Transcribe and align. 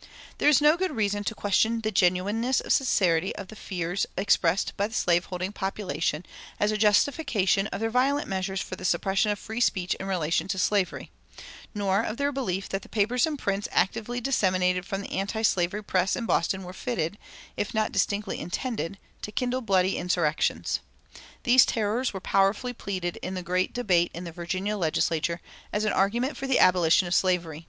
"[281:1] 0.00 0.08
There 0.38 0.48
is 0.48 0.60
no 0.62 0.76
good 0.78 0.96
reason 0.96 1.22
to 1.24 1.34
question 1.34 1.80
the 1.82 1.90
genuineness 1.92 2.62
and 2.62 2.72
sincerity 2.72 3.36
of 3.36 3.48
the 3.48 3.56
fears 3.56 4.06
expressed 4.16 4.74
by 4.74 4.88
the 4.88 4.94
slave 4.94 5.26
holding 5.26 5.52
population 5.52 6.24
as 6.58 6.72
a 6.72 6.78
justification 6.78 7.66
of 7.66 7.80
their 7.82 7.90
violent 7.90 8.26
measures 8.26 8.62
for 8.62 8.74
the 8.74 8.86
suppression 8.86 9.30
of 9.30 9.38
free 9.38 9.60
speech 9.60 9.92
in 10.00 10.06
relation 10.06 10.48
to 10.48 10.58
slavery; 10.58 11.10
nor 11.74 12.00
of 12.00 12.16
their 12.16 12.32
belief 12.32 12.70
that 12.70 12.80
the 12.80 12.88
papers 12.88 13.26
and 13.26 13.38
prints 13.38 13.68
actively 13.70 14.18
disseminated 14.18 14.86
from 14.86 15.02
the 15.02 15.20
antislavery 15.20 15.84
press 15.84 16.16
in 16.16 16.24
Boston 16.24 16.62
were 16.62 16.72
fitted, 16.72 17.18
if 17.54 17.74
not 17.74 17.92
distinctly 17.92 18.38
intended, 18.38 18.96
to 19.20 19.30
kindle 19.30 19.60
bloody 19.60 19.98
insurrections. 19.98 20.80
These 21.42 21.66
terrors 21.66 22.14
were 22.14 22.20
powerfully 22.20 22.72
pleaded 22.72 23.18
in 23.18 23.34
the 23.34 23.42
great 23.42 23.74
debate 23.74 24.10
in 24.14 24.24
the 24.24 24.32
Virginia 24.32 24.78
legislature 24.78 25.42
as 25.70 25.84
an 25.84 25.92
argument 25.92 26.38
for 26.38 26.46
the 26.46 26.60
abolition 26.60 27.06
of 27.06 27.14
slavery. 27.14 27.66